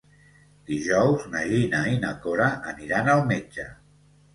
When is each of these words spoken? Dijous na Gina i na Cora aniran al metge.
Dijous 0.69 1.27
na 1.35 1.45
Gina 1.53 1.85
i 1.93 1.95
na 2.09 2.17
Cora 2.27 2.51
aniran 2.77 3.17
al 3.19 3.27
metge. 3.33 3.73